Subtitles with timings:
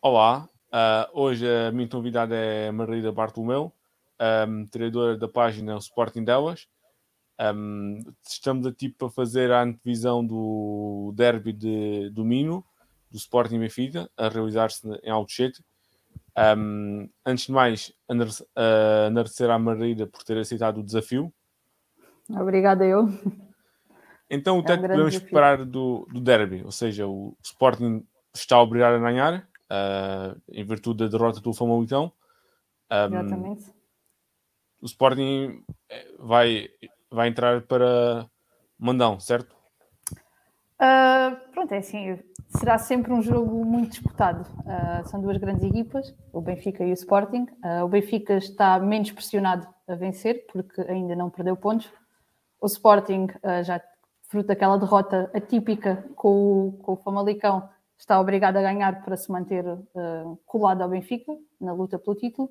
[0.00, 3.72] Olá, uh, hoje a minha convidada é Margarida Bartolomeu,
[4.48, 6.68] um, treinadora da página Sporting Delas.
[7.40, 12.64] Um, estamos aqui para fazer a antevisão do derby de domingo
[13.10, 15.64] do Sporting Benfica, a realizar-se em Alcochete.
[16.56, 21.34] Um, antes de mais, agradecer à Margarida por ter aceitado o desafio.
[22.30, 23.08] Obrigada eu.
[24.30, 25.26] Então, o que é que podemos desafio.
[25.26, 26.62] esperar do, do derby?
[26.64, 32.12] Ou seja, o Sporting está obrigado a ganhar, uh, em virtude da derrota do Famalicão.
[32.90, 33.72] Um, Exatamente.
[34.80, 36.68] O Sporting eh, vai,
[37.10, 38.28] vai entrar para
[38.78, 39.56] Mandão, certo?
[40.80, 44.48] Uh, pronto, é assim, será sempre um jogo muito disputado.
[44.60, 47.46] Uh, são duas grandes equipas, o Benfica e o Sporting.
[47.64, 51.90] Uh, o Benfica está menos pressionado a vencer, porque ainda não perdeu pontos.
[52.60, 53.28] O Sporting,
[53.64, 53.80] já
[54.28, 59.30] fruto daquela derrota atípica com o, com o Famalicão, está obrigado a ganhar para se
[59.30, 62.50] manter uh, colado ao Benfica na luta pelo título.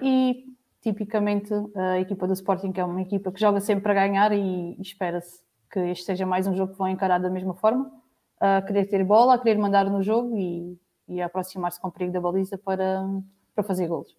[0.00, 0.44] E
[0.80, 4.80] tipicamente a equipa do Sporting é uma equipa que joga sempre para ganhar e, e
[4.80, 7.90] espera-se que este seja mais um jogo que vão encarar da mesma forma,
[8.40, 12.12] a querer ter bola, a querer mandar no jogo e, e aproximar-se com o perigo
[12.12, 13.04] da baliza para,
[13.54, 14.16] para fazer golos.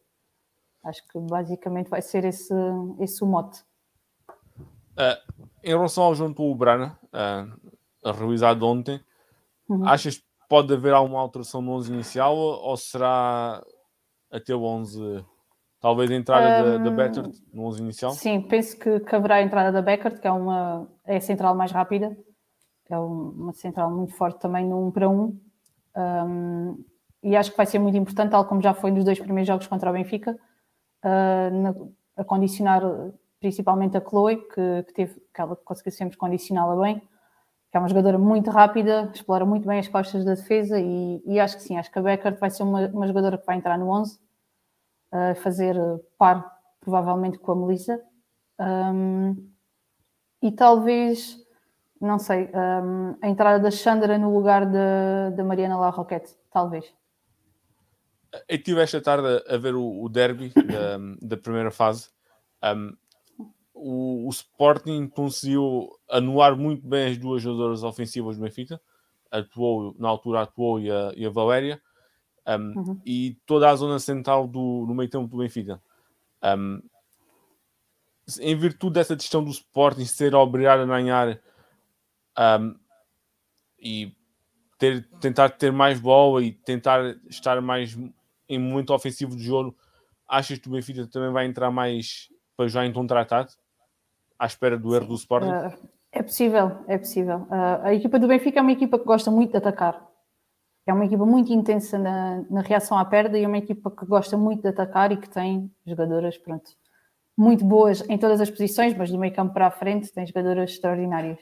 [0.84, 2.54] Acho que basicamente vai ser esse,
[3.00, 3.62] esse o mote.
[4.92, 5.18] Uh,
[5.64, 9.00] em relação ao jogo do Brana, uh, realizado ontem,
[9.70, 9.86] uhum.
[9.86, 13.64] achas pode haver alguma alteração no 11 inicial ou será
[14.30, 15.26] até o 11,
[15.80, 18.12] talvez a entrada um, da, da Beckert no 11 inicial?
[18.12, 21.56] Sim, penso que, que haverá a entrada da Beckert, que é, uma, é a central
[21.56, 22.18] mais rápida,
[22.90, 25.40] é uma central muito forte também no 1 para 1.
[25.96, 26.84] Um,
[27.24, 29.68] e acho que vai ser muito importante, tal como já foi nos dois primeiros jogos
[29.68, 30.38] contra o Benfica,
[31.06, 31.74] uh, na,
[32.18, 32.82] a condicionar
[33.40, 37.02] principalmente a Chloe, que, que, teve, que ela conseguiu sempre condicioná-la bem,
[37.72, 41.40] que é uma jogadora muito rápida, explora muito bem as costas da defesa e, e
[41.40, 43.78] acho que sim, acho que a Beckert vai ser uma, uma jogadora que vai entrar
[43.78, 44.20] no 11,
[45.14, 45.78] uh, fazer
[46.18, 48.02] par provavelmente com a Melissa
[48.60, 49.52] um,
[50.42, 51.38] e talvez,
[52.00, 56.94] não sei, um, a entrada da Chandra no lugar da, Mariana La Roquette, talvez.
[58.48, 62.10] Eu estive esta tarde a ver o, o derby da, da primeira fase.
[62.64, 62.96] Um,
[63.82, 68.80] o, o Sporting conseguiu anular muito bem as duas jogadoras ofensivas do Benfica.
[69.32, 71.82] Atuou, na altura atuou e a, e a Valéria.
[72.48, 73.02] Um, uhum.
[73.04, 75.82] E toda a zona central do, no meio tempo do Benfica.
[76.44, 76.82] Um,
[78.40, 81.40] em virtude dessa questão do Sporting ser obrigado a ganhar
[82.60, 82.76] um,
[83.80, 84.16] e
[84.78, 87.98] ter, tentar ter mais bola e tentar estar mais
[88.48, 89.76] em momento ofensivo do jogo,
[90.28, 93.56] achas que o Benfica também vai entrar mais para já em contra-ataque?
[94.42, 95.50] À espera do erro do Sporting?
[95.50, 95.72] Uh,
[96.12, 97.42] é possível, é possível.
[97.42, 100.04] Uh, a equipa do Benfica é uma equipa que gosta muito de atacar.
[100.88, 104.04] É uma equipa muito intensa na, na, reação à perda e é uma equipa que
[104.04, 106.72] gosta muito de atacar e que tem jogadoras, pronto,
[107.38, 110.72] muito boas em todas as posições, mas do meio campo para a frente tem jogadoras
[110.72, 111.38] extraordinárias.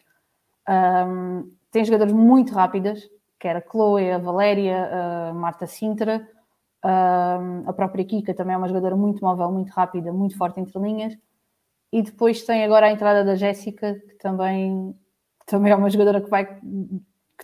[0.68, 6.28] Um, tem jogadoras muito rápidas, que era a Chloe, a Valéria, a Marta Sintra,
[6.84, 11.18] a própria Kika também é uma jogadora muito móvel, muito rápida, muito forte entre linhas.
[11.92, 14.96] E depois tem agora a entrada da Jéssica, que também,
[15.46, 16.60] também é uma jogadora que vai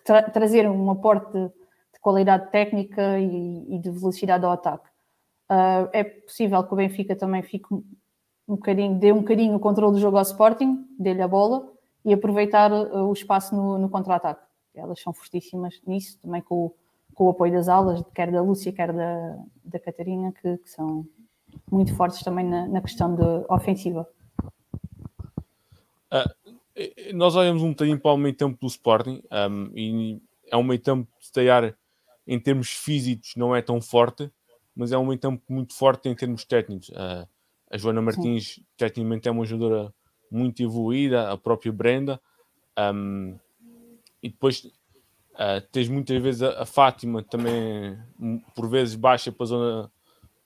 [0.03, 4.88] tra trazer um aporte de, de qualidade técnica e, e, de velocidade ao ataque.
[5.50, 7.84] Uh, é possível que o Benfica também fique um,
[8.47, 11.72] bocadinho, dê um bocadinho o controle do jogo ao Sporting, dê-lhe a bola
[12.03, 14.45] e aproveitar uh, o espaço no, no contra-ataque.
[14.75, 16.72] Elas são fortíssimas nisso, também com,
[17.16, 21.05] com o apoio das alas, quer da Lúcia, quer da, da Catarina, que, que são
[21.72, 24.07] muito fortes também na, na questão de ofensiva.
[26.15, 30.21] Uh, nós olhamos um bocadinho para o meio tempo do Sporting um, e
[30.51, 31.75] é um meio tempo, se calhar,
[32.27, 34.31] em termos físicos, não é tão forte,
[34.75, 36.90] mas é um meio tempo muito forte em termos técnicos.
[36.90, 37.28] Uh,
[37.72, 38.66] a Joana Martins, Sim.
[38.78, 39.93] tecnicamente, é uma jogadora
[40.29, 42.19] muito evoluída, a própria Brenda,
[42.78, 43.37] um,
[44.22, 47.97] e depois uh, tens muitas vezes a, a, Fátima também,
[48.53, 49.91] por vezes, baixa para a zona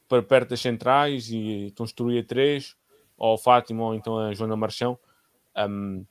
[0.08, 2.76] para perto das centrais e construía três,
[3.16, 4.98] ou a Fátima, ou então a Joana Marchão.
[5.58, 6.06] Um,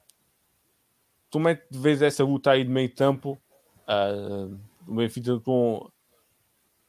[1.30, 3.38] como é que vês essa luta aí de meio campo?
[3.86, 5.88] Uh, o Benfica com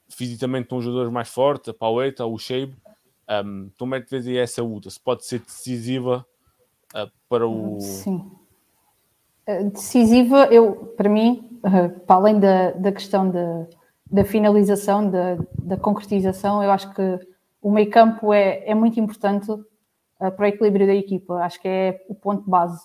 [0.10, 2.76] fisicamente com jogadores mais fortes, a Pauleta, o Sheib.
[3.30, 4.90] Um, como é que vês aí essa luta?
[4.90, 6.26] Se pode ser decisiva
[6.96, 7.80] uh, para o.
[7.80, 8.32] Sim.
[9.48, 11.60] Uh, decisiva, eu, para mim,
[12.08, 13.68] para além da, da questão da,
[14.10, 17.20] da finalização, da, da concretização, eu acho que
[17.62, 19.48] o meio campo é, é muito importante
[20.20, 21.36] uh, para o equilíbrio da equipa.
[21.36, 22.82] Acho que é o ponto base.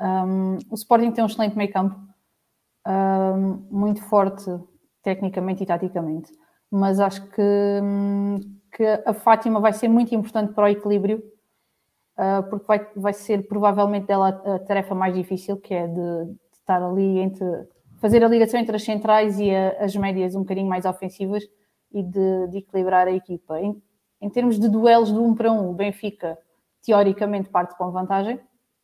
[0.00, 1.98] Um, o Sporting tem um excelente meio campo,
[2.86, 4.50] um, muito forte
[5.02, 6.32] tecnicamente e taticamente.
[6.70, 8.40] mas acho que, hum,
[8.72, 11.22] que a Fátima vai ser muito importante para o equilíbrio,
[12.18, 16.36] uh, porque vai, vai ser provavelmente dela a, tarefa mais difícil, que é de, de,
[16.52, 17.46] estar ali entre
[17.98, 21.44] fazer a ligação entre as centrais e a, as médias um bocadinho mais ofensivas
[21.92, 23.60] e de, de equilibrar a equipa.
[23.60, 23.80] Em,
[24.20, 26.36] em, termos de duelos de um para um, o Benfica
[26.86, 28.40] teoricamente parte com vantagem,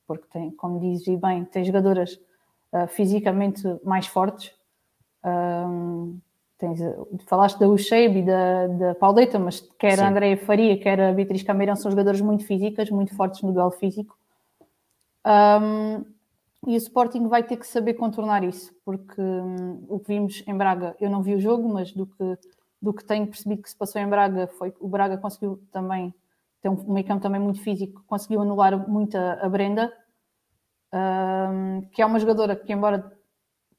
[0.07, 2.21] porque tem, como dizes bem, tem jogadoras
[2.73, 4.53] uh, fisicamente mais fortes.
[5.25, 6.19] Um,
[6.59, 6.81] tens,
[7.27, 10.05] falaste da Usheb e da, da Pauleta, mas quer Sim.
[10.05, 13.71] a Andréia Faria, quer a Beatriz Cameirão são jogadoras muito físicas, muito fortes no duelo
[13.71, 14.19] físico.
[15.25, 16.05] Um,
[16.67, 20.57] e o Sporting vai ter que saber contornar isso, porque um, o que vimos em
[20.57, 22.39] Braga, eu não vi o jogo, mas do que,
[22.81, 26.15] do que tenho percebido que se passou em Braga, foi o Braga conseguiu também
[26.63, 29.93] ter um meio campo também muito físico, conseguiu anular muito a, a Brenda,
[31.93, 33.13] que é uma jogadora que, embora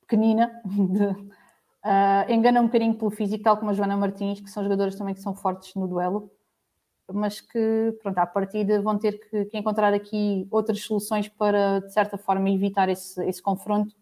[0.02, 4.64] pequenina, de, uh, engana um bocadinho pelo físico, tal como a Joana Martins, que são
[4.64, 6.30] jogadoras também que são fortes no duelo,
[7.12, 11.94] mas que, pronto, à partida vão ter que, que encontrar aqui outras soluções para, de
[11.94, 13.96] certa forma, evitar esse, esse confronto.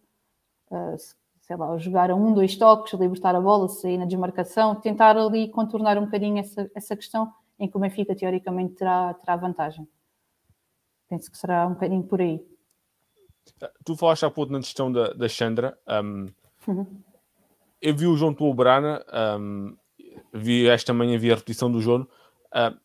[0.72, 0.96] Uh,
[1.42, 5.50] sei lá, jogar a um, dois toques, libertar a bola, sair na desmarcação, tentar ali
[5.50, 9.88] contornar um bocadinho essa, essa questão em que o Benfica teoricamente terá, terá vantagem.
[11.08, 12.44] Penso que será um bocadinho por aí.
[13.86, 15.78] Tu falaste há pouco na questão da, da Chandra.
[15.88, 16.28] Um,
[16.68, 17.02] uhum.
[17.80, 19.06] Eu vi o João Tuobrana,
[19.40, 19.78] um,
[20.34, 22.76] vi esta manhã, vi a repetição do João, uh,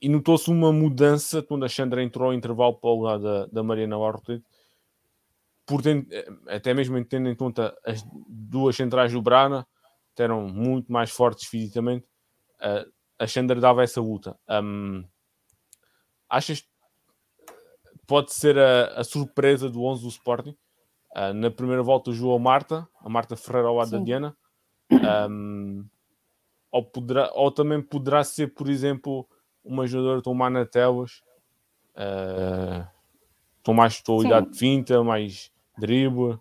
[0.00, 3.62] e notou-se uma mudança quando a Chandra entrou ao intervalo para o lado da, da
[3.62, 4.42] Mariana Ortiz,
[5.64, 5.80] por
[6.48, 9.66] até mesmo tendo em conta as duas centrais do Brana,
[10.18, 12.04] eram muito mais fortes fisicamente.
[12.60, 14.36] Uh, a Chandra dava essa luta.
[14.48, 15.04] Um,
[16.28, 16.68] achas que
[18.06, 20.56] pode ser a, a, surpresa do 11 do Sporting?
[21.16, 23.98] Uh, na primeira volta jogou a Marta, a Marta Ferreira ao lado Sim.
[23.98, 24.36] da Diana.
[25.28, 25.86] Um,
[26.70, 29.26] ou, poderá, ou também poderá ser, por exemplo,
[29.64, 31.22] uma jogadora tão má na telas,
[31.96, 32.86] uh,
[33.64, 36.38] com mais totalidade de finta, mais drible.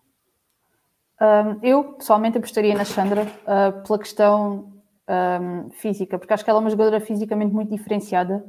[1.22, 4.73] Um, eu pessoalmente apostaria na Chandra uh, pela questão
[5.10, 8.44] um, física, porque acho que ela é uma jogadora fisicamente muito diferenciada,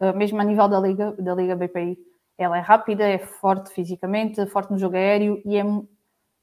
[0.00, 1.98] uh, mesmo a nível da Liga, da Liga BPI.
[2.38, 5.64] Ela é rápida, é forte fisicamente, forte no jogo aéreo e é,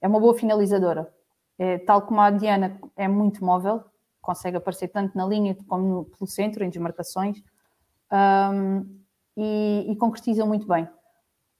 [0.02, 1.12] é uma boa finalizadora.
[1.58, 3.84] É, tal como a Diana é muito móvel,
[4.22, 7.42] consegue aparecer tanto na linha como no, pelo centro, em desmarcações,
[8.12, 9.00] um,
[9.36, 10.88] e, e, concretiza muito bem.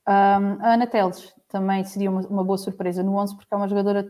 [0.08, 3.68] Um, a Ana Teles também seria uma, uma boa surpresa no 11, porque é uma
[3.68, 4.10] jogadora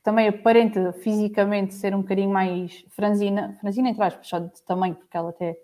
[0.00, 4.94] que também aparenta fisicamente ser um bocadinho mais franzina, franzina entre aspas, só de tamanho,
[4.94, 5.58] porque ela até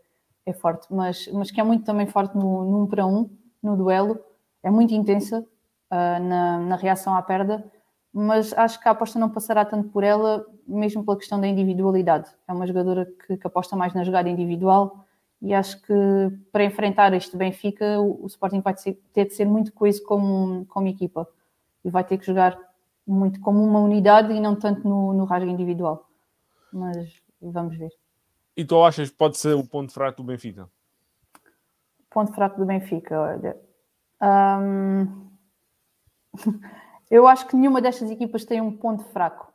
[0.44, 3.30] é forte, mas, mas que é muito também forte no, no um para um,
[3.62, 4.20] no duelo,
[4.62, 7.64] é muito intensa uh, na, na reação à perda,
[8.12, 12.30] mas acho que a aposta não passará tanto por ela, mesmo pela questão da individualidade.
[12.46, 15.04] É uma jogadora que, que aposta mais na jogada individual
[15.40, 15.94] e acho que
[16.52, 18.74] para enfrentar este Benfica, o, o Sporting vai
[19.12, 21.26] ter de ser muito coeso como, como equipa
[21.84, 22.58] e vai ter que jogar
[23.06, 26.08] muito como uma unidade e não tanto no, no rasgo individual.
[26.72, 27.90] Mas vamos ver.
[28.56, 30.68] E tu achas que pode ser o ponto fraco do Benfica?
[32.10, 33.56] Ponto fraco do Benfica, olha.
[34.22, 35.30] Hum...
[37.08, 39.52] Eu acho que nenhuma destas equipas tem um ponto fraco.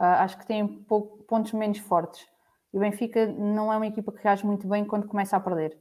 [0.00, 2.24] Uh, acho que tem pouco, pontos menos fortes.
[2.72, 5.76] E o Benfica não é uma equipa que reage muito bem quando começa a perder.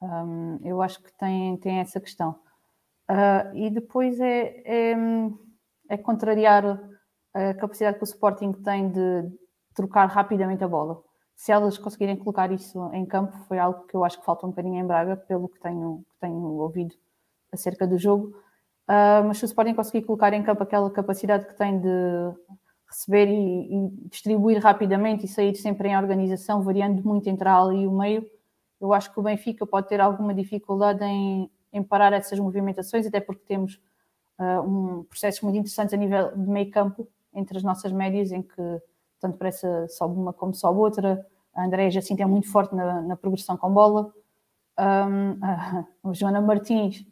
[0.00, 2.38] Um, eu acho que tem, tem essa questão.
[3.10, 4.96] Uh, e depois é, é
[5.90, 6.80] é contrariar
[7.34, 9.28] a capacidade que o Sporting tem de
[9.74, 11.02] trocar rapidamente a bola.
[11.34, 14.50] Se elas conseguirem colocar isso em campo, foi algo que eu acho que falta um
[14.50, 16.94] bocadinho em Braga, pelo que tenho, que tenho ouvido
[17.52, 18.28] acerca do jogo.
[18.88, 21.88] Uh, mas se o Sporting conseguir colocar em campo aquela capacidade que tem de
[22.88, 27.74] receber e, e, distribuir rapidamente e sair sempre em organização, variando muito entre a ala
[27.74, 28.24] e o meio,
[28.80, 33.20] eu acho que o Benfica pode ter alguma dificuldade em, em parar essas movimentações, até
[33.20, 33.80] porque temos
[34.40, 38.42] uh, um processos muito interessantes a nível de meio campo entre as nossas médias, em
[38.42, 38.82] que
[39.20, 41.24] tanto para essa sobe uma como sobe outra.
[41.54, 44.12] A Andréia Jacinto é muito forte na, na progressão com bola.
[44.78, 47.06] Um, a, Joana Martins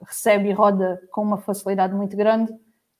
[0.00, 2.54] recebe e roda com uma facilidade muito grande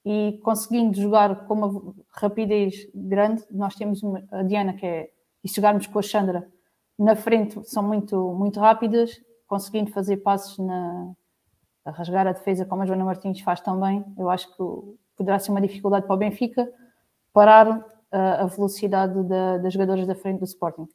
[0.05, 4.01] e conseguindo jogar com uma rapidez grande, nós temos
[4.31, 5.11] a Diana que é,
[5.43, 6.51] e se jogarmos com a Chandra
[6.99, 11.15] na frente são muito, muito rápidas, conseguindo fazer passos na,
[11.85, 14.63] a rasgar a defesa como a Joana Martins faz também, eu acho que
[15.17, 16.71] poderá ser uma dificuldade para o Benfica
[17.33, 20.89] parar a, uh, a velocidade da, das jogadoras da frente do Sporting.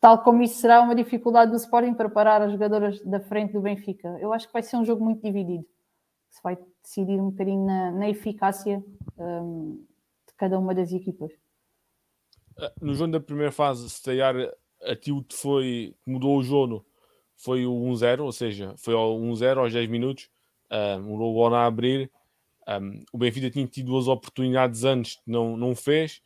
[0.00, 3.60] Tal como isso será uma dificuldade do Sporting para parar as jogadoras da frente do
[3.60, 4.16] Benfica.
[4.20, 5.66] Eu acho que vai ser um jogo muito dividido.
[6.30, 8.84] Se vai decidir um bocadinho na, na eficácia
[9.18, 9.84] um,
[10.26, 11.32] de cada uma das equipas.
[12.56, 14.34] Ah, no jogo da primeira fase, se calhar
[14.82, 16.86] aquilo que foi, mudou o jogo
[17.38, 20.28] foi o 1-0, ou seja, foi ao 1-0 aos 10 minutos,
[20.70, 22.10] um, o gol a abrir.
[22.68, 26.20] Um, o Benfica tinha tido duas oportunidades antes, não, não fez,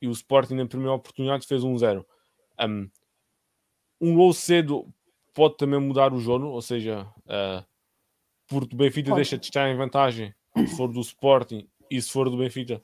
[0.00, 2.04] e o Sporting na primeira oportunidade fez 1-0.
[2.60, 2.88] Um,
[4.00, 4.86] um gol cedo
[5.34, 7.64] pode também mudar o jogo, ou seja, uh,
[8.46, 9.16] porque o Benfica pode.
[9.16, 12.82] deixa de estar em vantagem se for do Sporting e se for do Benfica,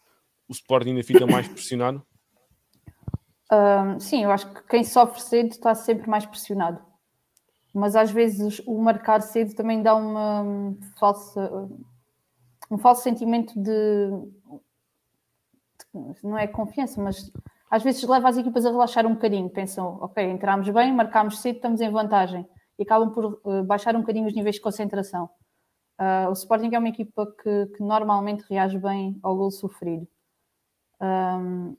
[0.48, 2.04] o Sporting ainda fica mais pressionado.
[3.52, 6.93] Um, sim, eu acho que quem sofre cedo está sempre mais pressionado.
[7.74, 11.68] Mas às vezes o marcar cedo também dá uma falsa,
[12.70, 14.10] um falso sentimento de,
[15.92, 17.32] de, não é confiança, mas
[17.68, 19.50] às vezes leva as equipas a relaxar um bocadinho.
[19.50, 22.48] Pensam, ok, entramos bem, marcámos cedo, estamos em vantagem.
[22.78, 25.28] E acabam por uh, baixar um bocadinho os níveis de concentração.
[25.98, 30.06] Uh, o Sporting é uma equipa que, que, normalmente reage bem ao gol sofrido.
[31.00, 31.76] Um,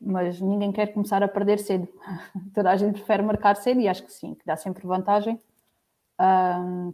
[0.00, 1.88] mas ninguém quer começar a perder cedo.
[2.54, 5.40] Toda a gente prefere marcar cedo e acho que sim, que dá sempre vantagem.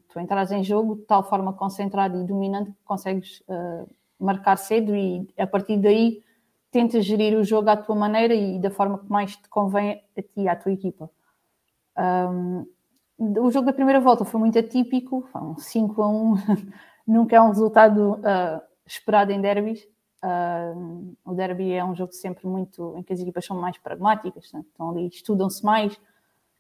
[0.08, 4.94] Tu entras em jogo de tal forma concentrado e dominante que consegues uh, marcar cedo
[4.94, 6.23] e a partir daí
[6.70, 10.23] tentas gerir o jogo à tua maneira e da forma que mais te convém a
[10.23, 11.11] ti e à tua equipa.
[11.96, 12.66] Um,
[13.18, 16.34] o jogo da primeira volta foi muito atípico, foi um 5 a 1,
[17.06, 19.87] nunca é um resultado uh, esperado em derbys.
[20.24, 24.50] Uh, o derby é um jogo sempre muito em que as equipas são mais pragmáticas,
[24.54, 24.64] né?
[24.66, 26.00] estão ali, estudam-se mais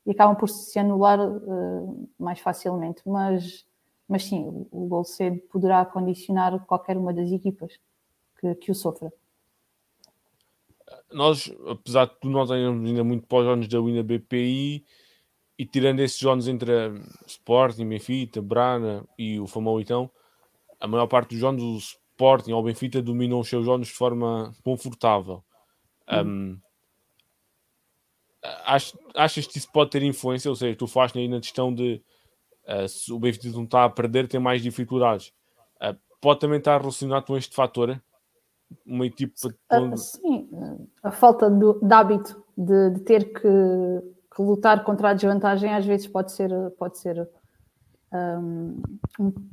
[0.04, 3.00] e acabam por se anular uh, mais facilmente.
[3.06, 3.66] Mas,
[4.06, 7.78] mas sim, o, o gol cedo poderá condicionar qualquer uma das equipas
[8.38, 9.10] que, que o sofra.
[11.10, 14.84] Nós, apesar de tudo, nós ainda muito para os da Wina BPI
[15.58, 16.70] e tirando esses jogos entre
[17.26, 20.10] Sporting, Benfica, Brana e o Famalicão,
[20.78, 25.42] a maior parte dos jogos Sporting ou Benfica dominam os seus jogos de forma confortável.
[26.08, 26.20] Hum.
[26.24, 26.60] Um,
[29.14, 30.48] achas que isso pode ter influência?
[30.48, 32.00] Ou seja, tu falaste aí na questão de
[32.68, 35.32] uh, se o Benfica não está a perder, tem mais dificuldades.
[35.82, 38.00] Uh, pode também estar relacionado com este fator?
[38.86, 39.34] Uma equipa.
[39.72, 40.48] Uh, sim,
[41.02, 43.40] a falta do, de hábito de, de ter que,
[44.34, 47.28] que, lutar contra a desvantagem às vezes pode ser, pode ser
[48.12, 48.80] um,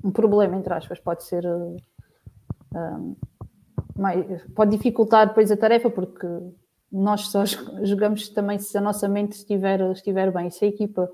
[0.03, 1.43] um problema, entre aspas, pode ser
[3.97, 6.27] mais, pode dificultar depois a tarefa, porque
[6.91, 7.43] nós só
[7.83, 10.49] jogamos também se a nossa mente estiver, estiver bem.
[10.49, 11.09] Se a equipa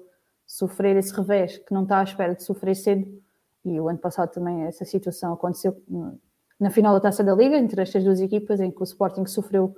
[0.46, 3.06] sofrer esse revés, que não está à espera de sofrer cedo,
[3.66, 5.76] e o ano passado também essa situação aconteceu
[6.60, 9.76] na final da Taça da Liga, entre estas duas equipas, em que o Sporting sofreu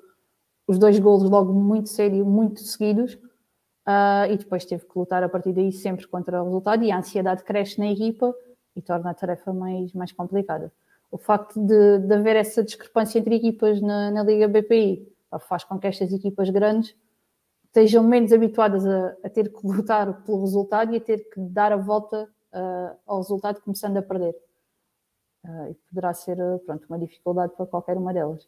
[0.67, 5.23] os dois golos logo muito cedo e muito seguidos, uh, e depois teve que lutar
[5.23, 8.33] a partir daí sempre contra o resultado, e a ansiedade cresce na equipa
[8.75, 10.71] e torna a tarefa mais, mais complicada
[11.11, 15.07] o facto de, de haver essa discrepância entre equipas na, na, Liga BPI
[15.41, 16.95] faz com que estas equipas grandes
[17.65, 21.71] estejam menos habituadas a, a, ter que lutar pelo resultado e a ter que dar
[21.71, 24.35] a volta uh, ao resultado começando a perder.
[25.45, 28.47] Uh, e poderá ser pronto, uma dificuldade para qualquer uma delas.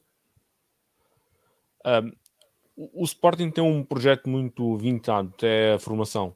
[1.85, 2.11] Um,
[2.93, 6.35] o Sporting tem um projeto muito vincado, é a formação.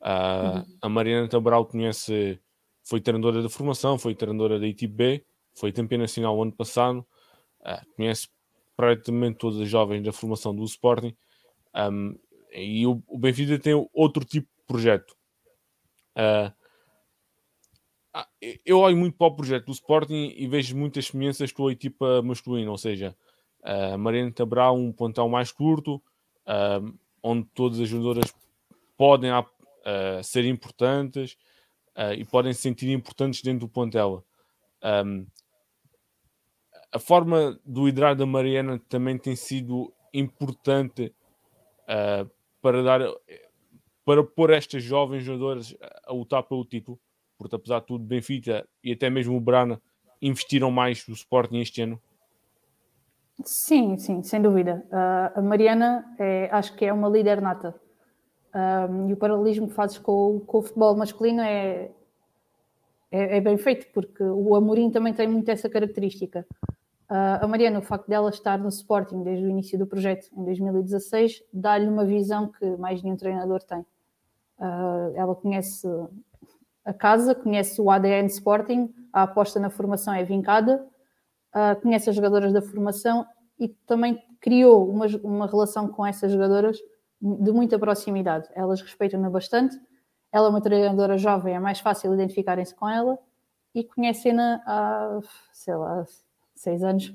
[0.00, 0.64] Uh, uhum.
[0.82, 2.40] A Mariana Tabral conhece,
[2.82, 7.06] foi treinadora da formação, foi treinadora da ITB, foi campeã nacional ano passado,
[7.60, 8.28] uh, conhece
[8.76, 11.14] praticamente todas as jovens da formação do Sporting
[11.74, 12.18] um,
[12.52, 15.14] e o, o, Benfica tem outro tipo de projeto.
[16.16, 16.52] Uh,
[18.64, 22.22] eu olho muito para o projeto do Sporting e vejo muitas semelhanças com a equipa
[22.22, 23.16] masculina, ou seja,
[23.62, 26.02] a Mariana Cabral, um pontal mais curto,
[27.22, 28.34] onde todas as jogadoras
[28.96, 29.30] podem
[30.24, 31.36] ser importantes
[32.16, 34.24] e podem se sentir importantes dentro do pontel.
[36.92, 41.14] A forma do liderar da Mariana também tem sido importante
[41.82, 42.28] uh,
[42.60, 43.00] para dar
[44.04, 46.98] para pôr estas jovens jogadoras a lutar pelo título,
[47.38, 49.80] porque apesar de tudo, Benfica e até mesmo o Brana
[50.20, 52.00] investiram mais no Sporting este ano.
[53.44, 54.84] Sim, sim, sem dúvida.
[54.90, 57.74] Uh, a Mariana é, acho que é uma líder nata.
[58.52, 61.90] Um, e o paralelismo que fazes com, com o futebol masculino é,
[63.10, 66.46] é, é, bem feito, porque o Amorim também tem muito essa característica.
[67.10, 70.44] Uh, a Mariana, o facto dela estar no Sporting desde o início do projeto, em
[70.44, 73.80] 2016, dá-lhe uma visão que mais nenhum treinador tem.
[73.80, 75.88] Uh, ela conhece
[76.84, 80.86] a casa, conhece o ADN Sporting, a aposta na formação é vincada,
[81.52, 83.26] uh, conhece as jogadoras da formação
[83.58, 86.78] e também criou uma, uma relação com essas jogadoras
[87.20, 88.48] de muita proximidade.
[88.54, 89.76] Elas respeitam-na bastante.
[90.30, 93.18] Ela é uma treinadora jovem, é mais fácil identificarem-se com ela
[93.74, 95.18] e conhecem-na há,
[95.52, 96.04] sei lá,
[96.60, 97.14] seis anos.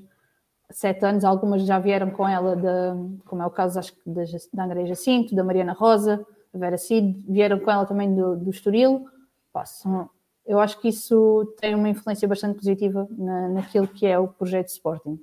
[0.72, 4.24] sete anos, algumas já vieram com ela, de, como é o caso acho, da,
[4.54, 8.50] da André Jacinto, da Mariana Rosa, da Vera Cid, vieram com ela também do, do
[8.50, 9.06] Estoril.
[10.46, 14.70] eu acho que isso tem uma influência bastante positiva na, naquilo que é o projeto
[14.70, 15.20] Sporting.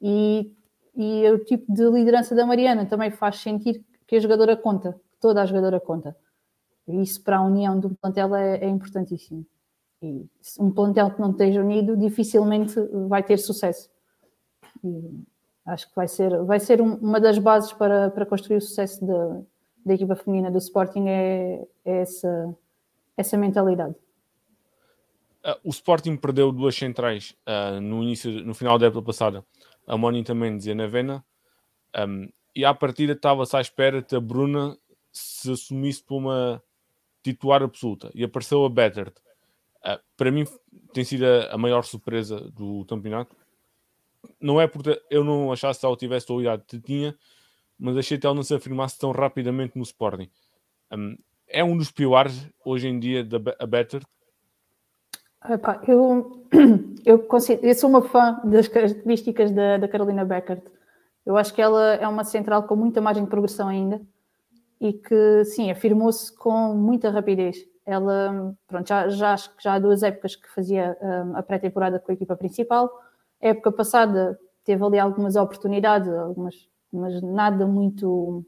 [0.00, 0.52] E,
[0.94, 5.18] e o tipo de liderança da Mariana também faz sentir que a jogadora conta, que
[5.20, 6.16] toda a jogadora conta.
[6.86, 9.44] E isso para a união um plantel é, é importantíssimo.
[10.04, 10.28] E
[10.60, 12.74] um plantel que não esteja unido dificilmente
[13.08, 13.88] vai ter sucesso.
[14.84, 15.24] E
[15.64, 19.40] acho que vai ser, vai ser uma das bases para, para construir o sucesso da,
[19.86, 22.54] da equipa feminina do Sporting é, é essa,
[23.16, 23.94] essa mentalidade.
[25.42, 29.44] Uh, o Sporting perdeu duas centrais uh, no início, no final da época passada,
[29.86, 31.24] a Mónica Mendes e a Navena,
[31.96, 34.76] um, e à partida estava-se à espera que a Bruna
[35.12, 36.62] se assumisse por uma
[37.22, 39.12] titular absoluta e apareceu a Better.
[39.84, 40.44] Uh, para mim
[40.92, 43.36] tem sido a, a, maior surpresa do campeonato.
[44.40, 47.14] Não é porque eu não achasse que ela tivesse qualidade que tinha,
[47.78, 50.30] mas achei que ela não se afirmasse tão rapidamente no Sporting.
[50.90, 54.02] Um, é um dos pilares hoje em dia da a Better.
[55.46, 56.48] Epá, eu,
[57.04, 60.62] eu, consigo, eu sou uma fã das características da, da Carolina Beckert.
[61.26, 64.00] Eu acho que ela é uma central com muita margem de progressão ainda
[64.80, 67.73] e que, sim, afirmou-se com muita rapidez.
[67.86, 71.98] Ela, pronto, já, já acho que já há duas épocas que fazia um, a pré-temporada
[71.98, 72.90] com a equipa principal.
[73.42, 78.44] A época passada teve ali algumas oportunidades, algumas, mas nada muito,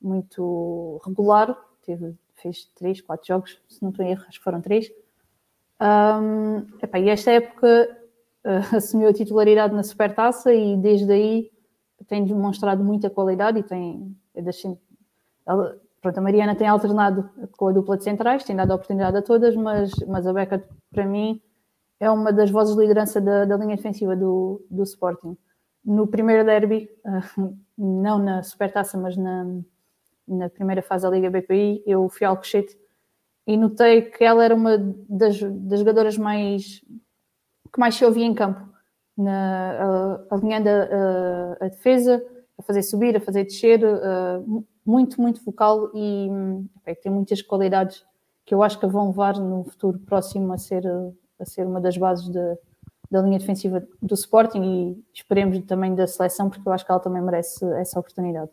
[0.00, 1.56] muito regular.
[1.84, 4.90] Teve, fez três, quatro jogos, se não estou em erro, acho que foram três.
[5.80, 6.66] Um,
[6.98, 7.98] e esta época
[8.44, 11.50] uh, assumiu a titularidade na Supertaça e desde aí
[12.06, 14.42] tem demonstrado muita qualidade e tem, é
[15.46, 19.16] ela, pronto, a Mariana tem alternado com a dupla de centrais, tem dado a oportunidade
[19.16, 21.40] a todas, mas, mas a Beca, para mim,
[21.98, 25.38] é uma das vozes de liderança da, da linha defensiva do, do Sporting.
[25.84, 29.46] No primeiro derby, uh, não na Supertaça, mas na,
[30.26, 32.76] na primeira fase da Liga BPI, eu fui ao Cochete
[33.46, 34.76] e notei que ela era uma
[35.08, 36.82] das, das jogadoras mais
[37.72, 38.60] que mais se ouvia em campo,
[39.16, 42.22] na, uh, alinhando a, a, a, defesa,
[42.62, 46.28] a fazer subir, a fazer descer, uh, muito, muito vocal e
[46.84, 48.04] bem, tem muitas qualidades
[48.44, 50.84] que eu acho que vão levar no futuro próximo a ser,
[51.38, 52.58] a ser uma das bases de,
[53.10, 57.00] da linha defensiva do Sporting e esperemos também da seleção, porque eu acho que ela
[57.00, 58.50] também merece essa oportunidade.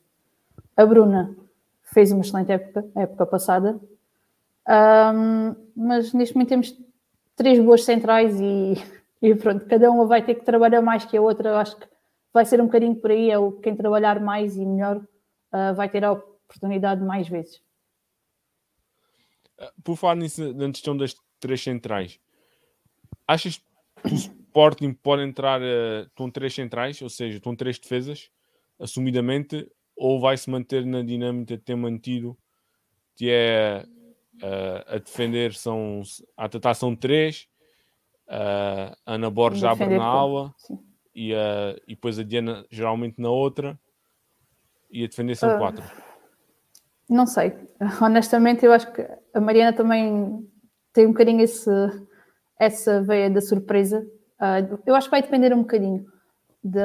[0.76, 1.36] A Bruna
[1.82, 3.80] fez uma excelente época, época passada,
[4.70, 6.78] um, mas neste momento temos
[7.36, 8.76] três boas centrais e,
[9.22, 11.50] e, pronto, cada uma vai ter que trabalhar mais que a outra.
[11.50, 11.88] Eu acho que
[12.34, 15.90] vai ser um bocadinho por aí, é o quem trabalhar mais e melhor uh, vai
[15.90, 17.62] ter a oportunidade mais vezes.
[19.58, 22.20] Ah, por falar nisso, na questão das três centrais,
[23.28, 28.30] achas que o Sporting pode entrar uh, com três centrais, ou seja, com três defesas,
[28.80, 32.38] assumidamente, ou vai se manter na dinâmica de ter mantido,
[33.16, 33.86] que é
[34.36, 36.02] uh, a defender são
[36.38, 37.48] a atacar são três,
[38.28, 40.56] uh, Ana Borges abre na aula
[41.20, 43.78] e, uh, e depois a Diana geralmente na outra
[44.90, 45.84] e a defender são uh, quatro?
[47.10, 47.54] Não sei.
[48.02, 50.48] Honestamente, eu acho que a Mariana também
[50.94, 51.70] tem um bocadinho esse,
[52.58, 54.00] essa veia da surpresa.
[54.40, 56.06] Uh, eu acho que vai depender um bocadinho.
[56.64, 56.80] De,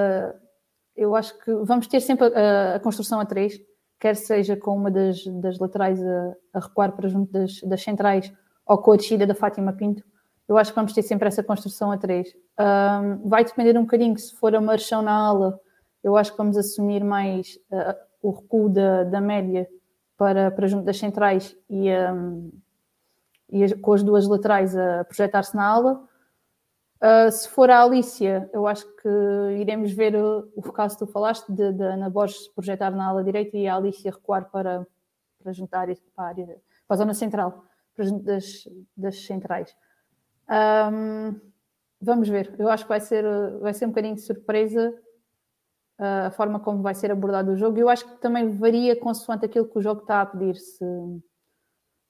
[0.96, 3.60] eu acho que vamos ter sempre a, a, construção a três,
[4.00, 8.32] quer seja com uma das, das laterais a, a, recuar para junto das, das centrais
[8.66, 10.02] ou com a descida da Fátima Pinto.
[10.48, 12.28] Eu acho que vamos ter sempre essa construção a três.
[12.58, 15.60] Uh, vai depender um bocadinho se for a marchão na ala
[16.04, 19.66] eu acho que vamos assumir mais uh, o recuo da, da média
[20.18, 22.52] para, para junto das centrais e, um,
[23.50, 26.04] e com as duas laterais a projetar-se na ala.
[27.02, 29.08] Uh, se for a Alicia, eu acho que
[29.58, 33.24] iremos ver o, o caso que tu falaste de, de Ana Borges projetar na ala
[33.24, 34.86] direita e a Alicia recuar para,
[35.42, 36.46] para juntar para a, área,
[36.86, 37.64] para a zona central,
[37.96, 39.74] para junto das, das centrais.
[40.48, 41.40] Um,
[42.00, 43.24] vamos ver, eu acho que vai ser,
[43.60, 44.94] vai ser um bocadinho de surpresa
[45.98, 47.78] a forma como vai ser abordado o jogo.
[47.78, 50.56] Eu acho que também varia consoante aquilo que o jogo está a pedir.
[50.56, 50.84] Se,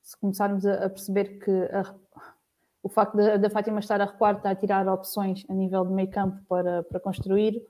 [0.02, 1.94] se começarmos a, a, perceber que a,
[2.82, 6.10] o facto da Fátima estar a recuar está a tirar opções a nível de meio
[6.10, 7.62] campo para, para construir,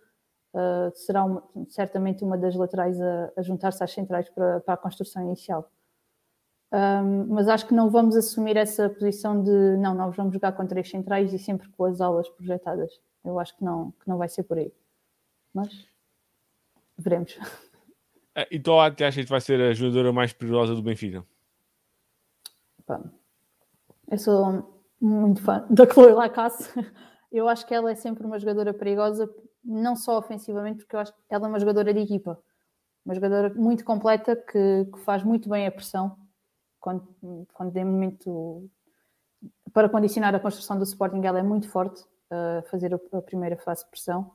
[0.52, 4.76] uh, será uma, certamente uma das laterais a, a juntar-se às centrais para, para a
[4.76, 5.70] construção inicial.
[6.74, 10.66] Um, mas acho que não vamos assumir essa posição de não, nós vamos jogar com
[10.66, 12.90] três centrais e sempre com as aulas projetadas.
[13.24, 14.72] Eu acho que não, que não vai ser por aí.
[15.52, 15.86] Mas
[16.96, 17.38] Veremos.
[18.34, 21.24] É, então, até acha que vai ser a jogadora mais perigosa do Benfica?
[24.10, 26.70] eu sou muito fã da Chloe Lacasse.
[27.32, 29.32] Eu acho que ela é sempre uma jogadora perigosa
[29.64, 32.38] não só ofensivamente, porque eu acho que ela é uma jogadora de equipa,
[33.04, 36.18] uma jogadora muito completa que, que faz muito bem a pressão
[36.84, 37.02] quando,
[37.54, 38.70] quando momento
[39.72, 43.84] para condicionar a construção do Sporting, ela é muito forte uh, fazer a, primeira fase
[43.84, 44.30] de pressão.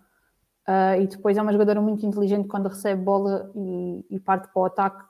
[0.68, 4.62] Uh, e depois é uma jogadora muito inteligente quando recebe bola e, e parte para
[4.62, 5.06] o ataque,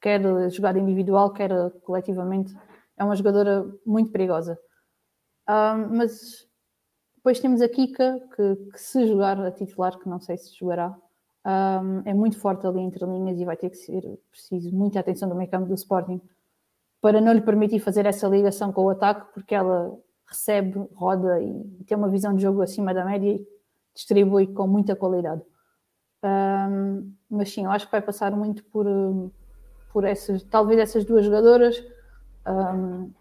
[0.00, 2.52] quer jogada individual, quer coletivamente.
[2.96, 4.58] É uma jogadora muito perigosa.
[5.48, 6.48] Uh, mas
[7.14, 10.94] depois temos a Kika, que, que, se jogar a titular, que não sei se jogará,
[12.06, 15.34] é muito forte ali entre linhas e vai ter que ser preciso muita atenção do
[15.34, 16.18] meio campo do Sporting
[17.04, 19.94] para não lhe permitir fazer essa ligação com o ataque, porque ela
[20.26, 23.46] recebe, roda e tem uma visão de jogo acima da média e
[23.94, 25.42] distribui com muita qualidade.
[26.24, 28.86] Um, mas sim, eu acho que vai passar muito por,
[29.92, 31.76] por essas, talvez essas duas jogadoras.
[32.46, 33.12] Um,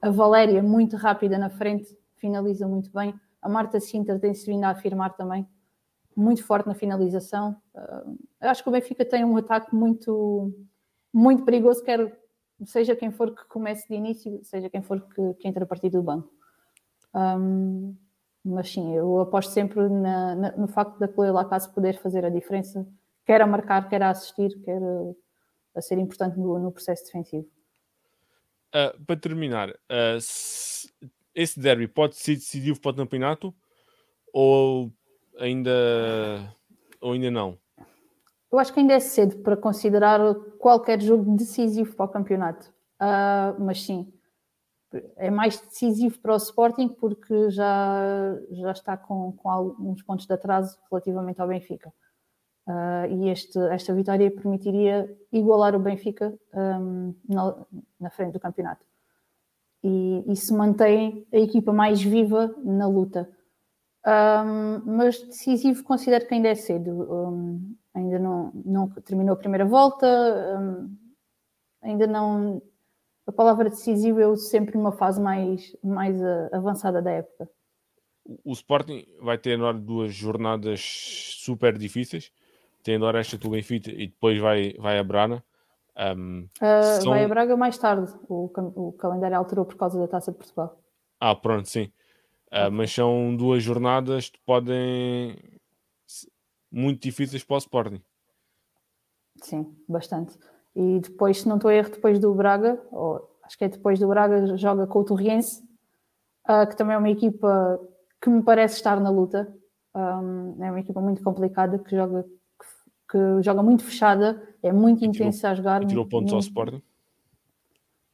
[0.00, 3.12] a Valéria, muito rápida na frente, finaliza muito bem.
[3.42, 5.48] A Marta Sinter tem-se vindo a afirmar também,
[6.14, 7.60] muito forte na finalização.
[7.74, 10.54] Uh, acho que o Benfica tem um ataque muito,
[11.12, 12.16] muito perigoso, quer
[12.64, 15.90] seja quem for que comece de início, seja quem for que, que entre a partir
[15.90, 16.32] do banco.
[17.14, 17.96] Um,
[18.44, 22.30] mas sim, eu aposto sempre na, na, no facto da Chloe Lacasse poder fazer a
[22.30, 22.86] diferença,
[23.24, 27.48] quer a marcar, quer a assistir, quer a, a ser importante no, no processo defensivo.
[28.68, 30.92] Uh, para terminar, uh, se,
[31.34, 33.54] esse derby pode ser decisivo para o campeonato
[34.32, 34.92] ou
[35.38, 36.54] ainda,
[37.00, 37.58] ou ainda não?
[38.50, 42.72] Eu acho que ainda é cedo para considerar qualquer jogo decisivo para o campeonato.
[43.00, 44.12] Uh, mas sim,
[45.16, 50.32] é mais decisivo para o Sporting porque já, já está com, com alguns pontos de
[50.32, 51.92] atraso relativamente ao Benfica.
[52.66, 57.66] Uh, e este, esta vitória permitiria igualar o Benfica um, na,
[57.98, 58.84] na, frente do campeonato.
[59.82, 63.30] E, e, se mantém a equipa mais viva na luta.
[64.06, 66.90] Um, mas decisivo considero que ainda é cedo.
[67.10, 70.06] Um, ainda não, não terminou a primeira volta,
[70.58, 70.96] um,
[71.82, 72.62] ainda não.
[73.26, 77.50] A palavra decisivo eu sempre numa fase mais, mais uh, avançada da época.
[78.44, 82.32] O Sporting vai ter agora duas jornadas super difíceis.
[82.82, 85.44] Tem agora esta do Benfica e depois vai, vai a Brana.
[86.16, 87.10] Um, uh, são...
[87.10, 88.10] Vai a Braga mais tarde.
[88.28, 90.80] O, o calendário alterou por causa da Taça de Portugal.
[91.20, 91.90] Ah, pronto, sim.
[92.50, 95.36] Uh, mas são duas jornadas que podem
[96.70, 98.02] muito difíceis para o Sporting.
[99.42, 100.36] Sim, bastante.
[100.74, 103.98] E depois, se não estou a erro, depois do Braga, ou acho que é depois
[103.98, 105.62] do Braga, joga com o Torriense,
[106.48, 107.80] uh, que também é uma equipa
[108.20, 109.52] que me parece estar na luta.
[109.94, 112.66] Um, é uma equipa muito complicada que joga, que,
[113.10, 115.82] que joga muito fechada, é muito intensa tirou, a jogar.
[115.82, 116.82] E tirou pontos muito, ao Sporting.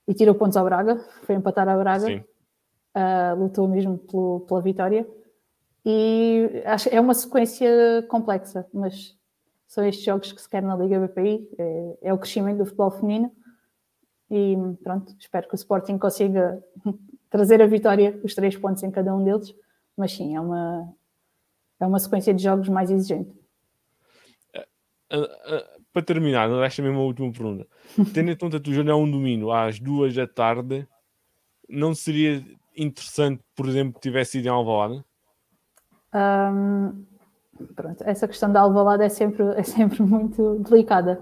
[0.06, 2.06] E tirou pontos ao Braga, foi empatar a Braga.
[2.06, 2.24] Sim.
[2.96, 5.06] Uh, lutou mesmo pelo, pela vitória.
[5.84, 7.68] E acho, é uma sequência
[8.08, 9.16] complexa, mas
[9.66, 12.90] são estes jogos que se quer na Liga BPI, é, é, o crescimento do futebol
[12.90, 13.30] feminino.
[14.30, 16.62] E pronto, espero que o Sporting consiga
[17.28, 19.54] trazer a vitória, os três pontos em cada um deles.
[19.96, 20.94] Mas sim, é uma,
[21.78, 23.30] é uma sequência de jogos mais exigente.
[25.12, 27.66] Uh, uh, para terminar, não esta mesmo a última pergunta.
[28.14, 30.88] Tendo em conta que o jogo é um domingo às duas da tarde,
[31.68, 32.44] não seria
[32.76, 35.04] interessante, por exemplo, que tivesse ido em Alvalade?
[36.14, 37.04] Um,
[37.74, 41.20] pronto, essa questão da Alvalade é sempre, é sempre muito delicada.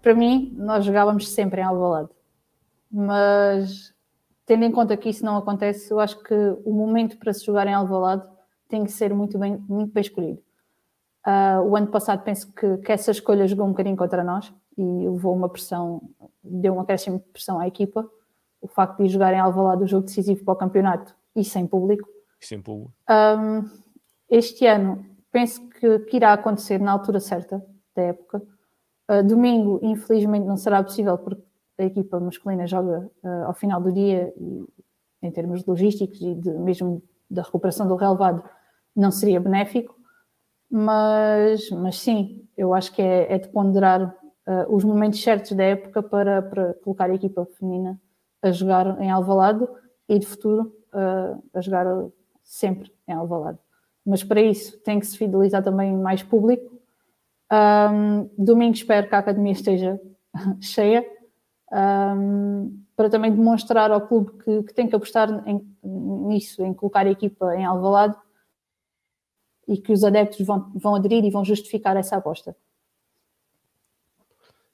[0.00, 2.10] Para mim, nós jogávamos sempre em Alvalade,
[2.90, 3.92] mas
[4.46, 7.66] tendo em conta que isso não acontece, eu acho que o momento para se jogar
[7.66, 8.22] em Alvalade
[8.68, 10.40] tem que ser muito bem, muito bem escolhido.
[11.26, 14.82] Uh, o ano passado penso que, que essa escolha jogou um bocadinho contra nós e
[14.82, 16.00] levou uma pressão,
[16.42, 18.08] deu um acréscimo de pressão à equipa.
[18.60, 22.08] O facto de jogar em Alvalade o jogo decisivo para o campeonato e sem público.
[22.40, 22.92] Sem público.
[23.10, 23.68] Um,
[24.30, 27.64] este ano, penso que, que, irá acontecer na altura certa
[27.94, 28.42] da época.
[29.10, 31.42] Uh, domingo, infelizmente, não será possível porque
[31.78, 34.66] a equipa masculina joga uh, ao final do dia e,
[35.22, 38.42] em termos logísticos e de, mesmo da recuperação do relevado,
[38.94, 39.96] não seria benéfico.
[40.70, 44.14] Mas, mas sim, eu acho que é, é de ponderar
[44.46, 47.98] uh, os momentos certos da época para, para colocar a equipa feminina
[48.42, 49.66] a jogar em Alvalade
[50.08, 50.74] e de futuro
[51.52, 51.86] a jogar
[52.42, 53.58] sempre em Alvalade
[54.08, 56.80] mas para isso tem que se fidelizar também mais público.
[57.52, 60.00] Um, domingo espero que a academia esteja
[60.62, 61.06] cheia,
[61.70, 67.06] um, para também demonstrar ao clube que, que tem que apostar em, nisso, em colocar
[67.06, 68.16] a equipa em Alvalade
[69.68, 72.56] e que os adeptos vão, vão aderir e vão justificar essa aposta.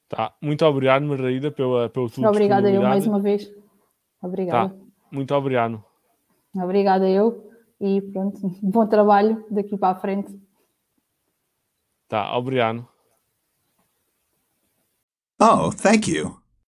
[0.08, 2.28] Tá, muito obrigado, Margarida, pela, pelo tudo.
[2.28, 3.52] Obrigada eu mais uma vez.
[4.22, 4.72] Obrigada.
[4.72, 5.84] Tá, muito obrigado.
[6.54, 7.53] Obrigada eu
[7.86, 10.34] e pronto, bom trabalho daqui para a frente.
[12.08, 12.88] Tá, obrigado.
[15.38, 16.43] Oh, thank you.